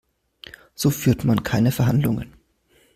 [0.73, 2.33] So führt man keine Verhandlungen.